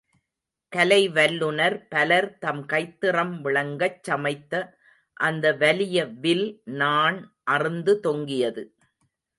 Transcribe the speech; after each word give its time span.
கலைவல்லுநர் 0.71 1.75
பலர் 1.89 2.27
தம் 2.37 2.63
கைத்திறம் 2.65 3.35
விளங்கச் 3.41 4.01
சமைத்த 4.03 4.53
அந்த 5.19 5.53
வலிய 5.53 6.05
வில், 6.19 6.47
நாண் 6.81 7.19
அறுந்து 7.43 7.99
தொங்கியது. 7.99 8.63